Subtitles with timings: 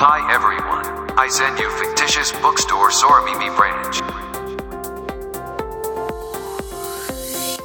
[0.00, 0.86] Hi everyone.
[1.18, 4.00] I send you fictitious bookstore Soramimi branch.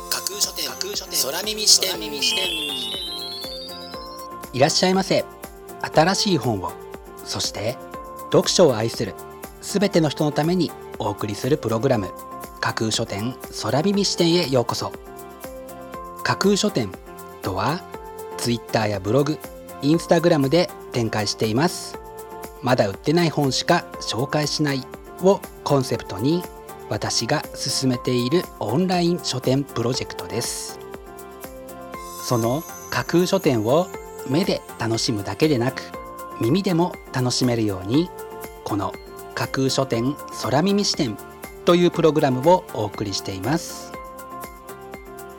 [0.09, 0.67] 架空書店。
[0.67, 1.99] 架空書店空耳視点。
[1.99, 2.43] 耳視点
[4.51, 5.25] いらっしゃいませ。
[5.93, 6.71] 新しい本を。
[7.23, 7.77] そして
[8.31, 9.13] 読書を愛する。
[9.61, 12.09] すべての人のためにお送りするプログラム。
[12.61, 14.91] 架空書店空耳視点へようこそ。
[16.23, 16.91] 架空書店
[17.43, 17.79] とは
[18.37, 19.37] Twitter やブログ
[19.83, 21.99] インスタグラムで展開しています
[22.63, 24.83] まだ売ってない本しか紹介しない
[25.21, 26.41] をコンセプトに
[26.89, 30.79] 私が進めているオンライン書店プロジェクトです。
[32.23, 33.87] その架空書店を
[34.29, 35.81] 目で楽しむだけでなく
[36.39, 38.09] 耳でも楽しめるように
[38.63, 38.93] この
[39.35, 41.17] 架空書店空耳視点
[41.65, 43.91] というプログラムをお送りしています。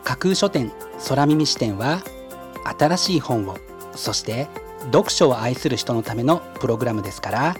[0.03, 0.71] 架空書店
[1.07, 2.01] 空耳支店は
[2.77, 3.57] 新しい本を
[3.95, 4.47] そして
[4.85, 7.55] 読書を愛する人のためのプログラムですから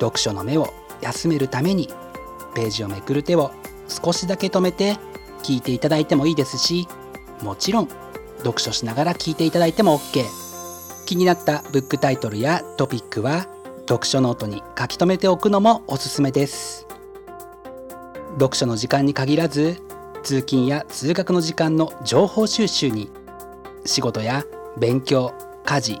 [0.00, 1.88] 読書の目を休めるために
[2.54, 3.50] ページをめくる手を
[3.88, 4.96] 少しだけ止めて
[5.42, 6.88] 聞いていただいてもいいですし
[7.42, 7.88] もちろん
[8.38, 10.24] 読書しながら聞いていただいても OK
[11.06, 13.46] 気になったブックタイトルやトピックは
[13.86, 16.86] 読書ノートに書き留めておくのもおすすめです。
[18.38, 19.80] 読書の時間に限らず
[20.22, 23.10] 通勤や通学の時間の情報収集に
[23.84, 24.44] 仕事や
[24.78, 25.32] 勉強
[25.64, 26.00] 家事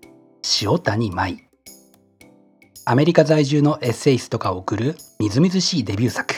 [0.61, 1.47] 塩谷舞。
[2.85, 6.33] アメリカ在住のエッセイストが送るみずみずしいデビュー作。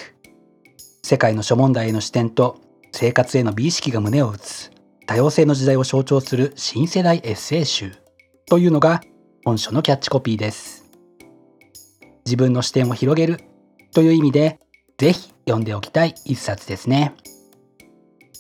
[1.04, 2.60] 世界の諸問題への視点と
[2.92, 4.72] 生活への美意識が胸を打つ
[5.06, 7.94] 多様性の時代を象徴する新世代エッセイ集。
[8.46, 9.02] というのが
[9.46, 10.84] 本書のキャッチコピーです。
[12.26, 13.40] 自分の視点を広げる。
[13.94, 14.60] という意味で
[14.98, 17.16] ぜひ読んでおきたい一冊ですね。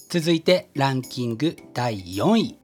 [0.09, 2.62] 続いてランキング第4位。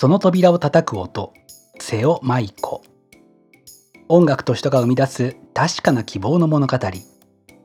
[0.00, 1.34] その扉を叩く音。
[1.80, 2.84] 瀬尾舞子
[4.08, 6.78] 音楽と人が生み出す確かな希望の物語。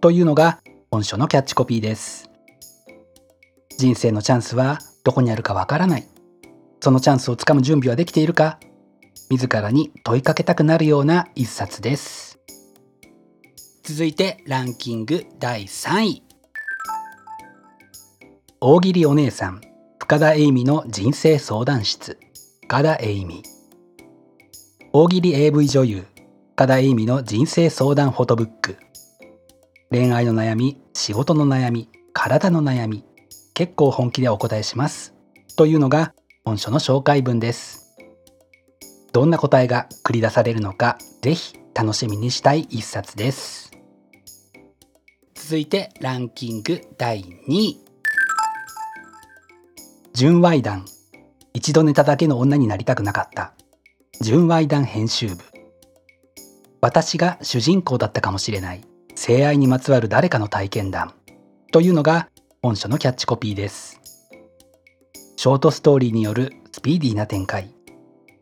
[0.02, 2.32] というのが本書のキャッチコピーです。
[3.78, 6.08] 人生のチャンスはどこにあるかわからない。
[6.82, 8.60] そのチャンスをつかむ準備はできているか。
[9.30, 12.40] 自らに問いかけたくなるような一冊です。
[13.84, 16.24] 続いてランキング第3位。
[18.60, 19.73] 大喜利お姉さん。
[20.04, 22.20] 深田栄美の人生相談室。
[22.64, 23.42] 深田栄美。
[24.92, 26.06] 大喜利 AV 女優。
[26.56, 28.76] 深田栄美の人生相談フォトブック。
[29.92, 33.06] 恋愛の悩み仕事の悩み体の悩み。
[33.54, 35.16] 結構本気でお答えします。
[35.56, 37.96] というのが本書の紹介文です。
[39.14, 43.72] どんな答えが繰り出されるのかぜひ楽しみにしたい一冊です。
[45.34, 47.83] 続いてランキング第2位。
[50.16, 50.86] 純愛談。
[51.56, 53.54] 一度寝ただけの女になりたくなかった。
[54.22, 55.38] 純愛談編集部。
[56.82, 58.82] 私が主人公だったかもしれない。
[59.16, 61.16] 性愛にまつわる誰かの体験談。
[61.72, 62.30] というのが
[62.62, 64.00] 本書のキャッチコピーです。
[65.36, 67.74] ショートストーリーによるスピーディーな展開。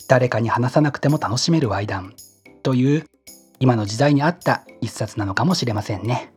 [0.09, 2.13] 誰かに話さなくても楽しめるワイ談。
[2.63, 3.05] という
[3.59, 6.33] 今の時代に合った一冊なのかもしれませんね。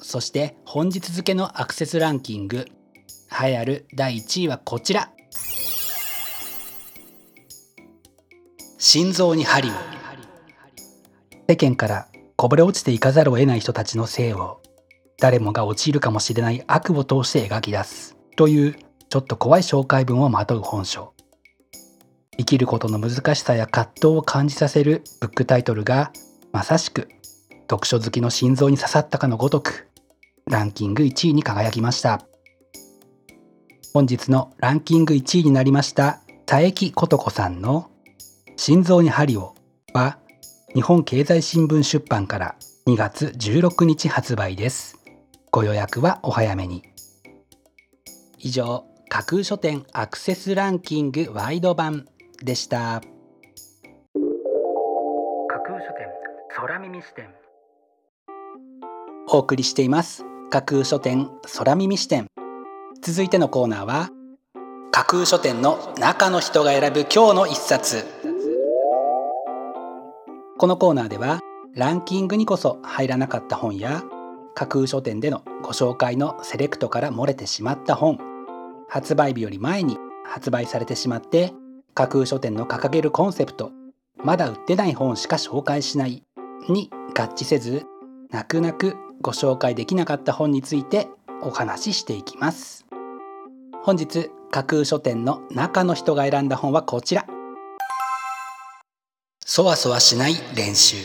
[0.00, 2.64] そして本日付のアクセスランキング。
[3.34, 5.10] 栄えある第1位はこちら。
[8.78, 9.72] 心臓に針を。
[11.48, 14.60] 世間からこぼれ落ちていかざるを得ない人たちの性を。
[15.18, 18.16] 誰もが陥るかもしれない悪を通して描き出す。
[18.36, 18.76] という
[19.08, 21.12] ちょっと怖い紹介文をまとう本書。
[22.38, 26.12] 生きることの難しさや葛藤を感じさせるブックタイトルが
[26.52, 27.08] まさしく
[27.70, 29.88] 読書好きの心臓に刺さったかのごとく
[30.46, 32.26] ランキング1位に輝きました。
[33.96, 37.92] 本日のランキング1位になりました佐伯琴子さんの
[38.58, 39.54] 「心臓に針を」
[39.94, 40.18] は
[40.74, 42.56] 日本経済新聞出版から
[42.88, 44.98] 2月16日発売です。
[45.52, 46.82] ご予約はお早めに。
[48.38, 52.08] 以上架空書店アクセスランキングワイド版
[52.42, 53.00] でした。
[55.46, 56.08] 架空書店
[56.48, 57.28] 空耳視点。
[59.28, 60.24] お送りしています。
[60.50, 62.26] 架空書店空耳視点
[63.06, 64.08] 続いてのコーナーは
[64.90, 68.06] 架空書店の中の人が選ぶ今日の一冊。
[70.56, 71.40] このコーナーでは
[71.74, 74.02] ランキングにこそ入らなかった本や
[74.54, 78.18] 架空書店でのご紹介のセレクトから漏れてしまった本
[78.88, 81.52] 発売日より前に発売されてしまって
[81.92, 83.70] 架空書店の掲げるコンセプト
[84.16, 86.22] まだ売ってない本しか紹介しない
[86.70, 87.84] に合致せず
[88.30, 91.08] 泣く泣くご紹介できなかった本について
[91.42, 92.83] お話ししていきます。
[93.84, 97.26] 本日架空書店の中の人が選んだ本はこちら。
[99.44, 100.96] そわそわしない練習。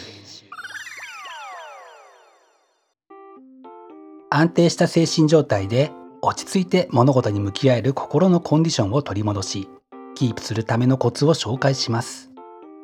[4.30, 5.92] 安定した精神状態で
[6.22, 9.68] 落ち着いて物事に向き合える心のコンディションを取り戻し
[10.16, 12.31] キープするためのコツを紹介します。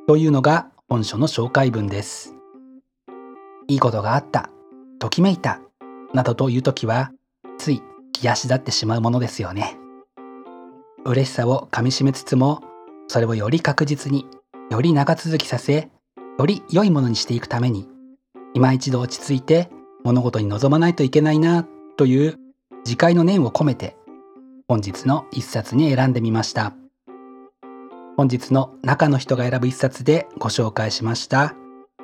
[0.08, 2.36] というのが本書の紹介文です。
[3.70, 4.50] いいことがあった。
[5.00, 5.62] ときめいた。
[6.14, 7.14] などという時は
[7.58, 7.82] つい
[8.12, 9.78] 気足立ってしまうものですよね。
[11.06, 12.62] 嬉しさをかみしめつつも
[13.07, 14.25] それをより確実に
[14.72, 15.90] より長続きさせ
[16.38, 17.88] より良いものにしていくために
[18.54, 19.69] 今一度落ち着いて
[20.04, 21.66] 物事に臨まないといけないな
[21.98, 22.38] という
[22.86, 23.96] 自戒の念を込めて
[24.68, 26.74] 本日の一冊に選んでみました。
[28.18, 31.54] 本日の中の人が選ぶ一冊でご紹介しました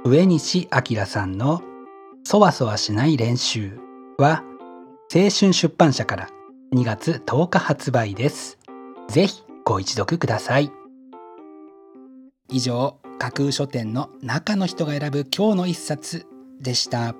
[0.04, 1.62] 上西明さんの
[2.26, 3.80] 「そわそわしない練習」
[4.20, 4.44] は
[5.14, 6.30] 青春出版社から
[6.74, 8.58] 2月10日発売です。
[9.12, 10.72] ぜひご一読ください。
[12.48, 16.26] 以上架空書店の中の人が選ぶ今日の一冊
[16.62, 17.14] でした。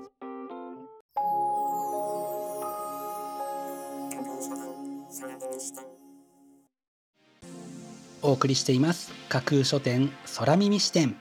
[8.22, 9.12] お送りしています。
[9.28, 11.16] 架空書店空耳視点。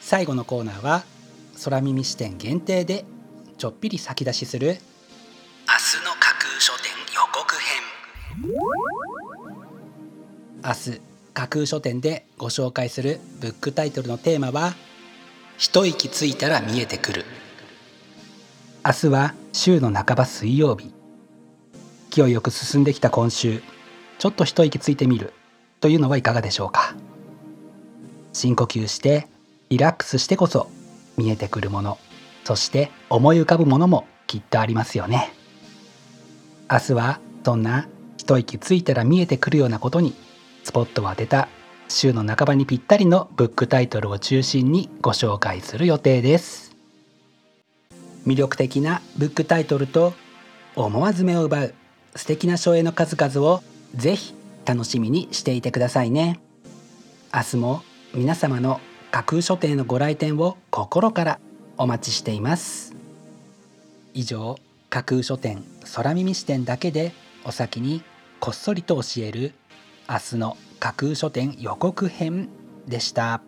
[0.00, 1.02] 最後のコーナーは
[1.64, 3.06] 空耳視点限定で
[3.56, 4.76] ちょっぴり先出しする
[10.66, 11.00] 明日
[11.34, 14.74] 架空書店でご紹介するブックタイトルのテーマは
[15.58, 17.26] 一息ついたら見えてくる。
[18.82, 20.90] 明日は週の半ば水曜日。
[22.10, 23.60] 勢いよく進んできた今週
[24.18, 25.34] ちょっと一息ついてみる。
[25.80, 26.94] というのはいかがでしょうか。
[28.32, 29.28] 深呼吸して
[29.68, 30.70] リラックスしてこそ
[31.18, 31.98] 見えてくるもの。
[32.44, 35.34] そして思い浮かぶものもきっとありますよね。
[36.70, 40.14] 明日はそんな一息ついたら見えてくるようなことに
[40.64, 41.48] スポットを当てた
[41.88, 46.74] 週の半ばにぴったりのブックタイトルを中心にご紹介する予定です。
[48.26, 50.14] 魅力的なブックタイトルと
[50.74, 51.74] 思わず目を奪う
[52.16, 53.62] 素敵な書影の数々を
[53.94, 54.34] ぜひ
[54.64, 56.40] 楽しみにしていてくださいね。
[57.32, 57.82] 明日も
[58.14, 58.80] 皆様の
[59.10, 61.40] 架空書店のご来店を心から
[61.76, 62.96] お待ちしています。
[64.14, 64.56] 以上
[64.88, 65.62] 架空書店
[65.94, 67.12] 空耳視点だけで
[67.44, 68.02] お先に
[68.40, 69.52] こっそりと教える
[70.06, 72.50] 明日の架空書店予告編
[72.86, 73.40] でした。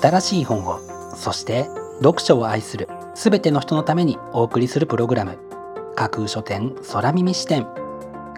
[0.00, 0.80] 新しい本を
[1.14, 1.66] そして
[1.98, 5.38] 読書を愛するすべての人のためにお送りするプログラム。
[5.94, 7.66] 架空書店空耳視点。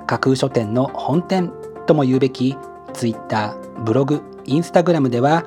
[0.07, 1.51] 架空書店の本店
[1.87, 2.57] とも言うべき
[2.93, 5.45] Twitter ブログインスタグラムでは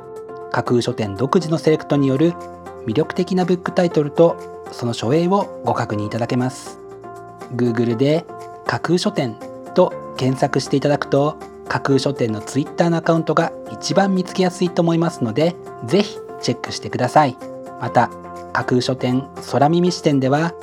[0.51, 2.31] 架空書店独自のセレクトによる
[2.87, 6.86] 魅力的なブックタイトルとその書影をご確認いただけます。
[7.55, 8.25] Google で
[8.65, 9.37] 架空書店
[9.73, 11.37] と検索していただくと
[11.67, 17.37] 架空書店の Twitter のアカウントが一番見つけやすいと思いますのでぜひチェックしてください。
[17.81, 18.09] また
[18.53, 20.53] 架空書店空耳視点では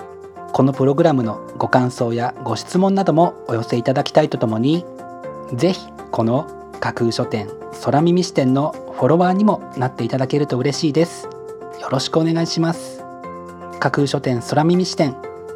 [0.52, 4.84] このプログラムのご感想やご質問などもお寄せいただきたいとともに
[5.52, 6.48] ぜひこの
[6.80, 7.48] 架空書店
[7.82, 11.28] 空耳視点のフォロワーにもなっていただけると嬉しいです。
[11.80, 13.02] よろしくお願いします。
[13.80, 15.16] 架空書店空耳視点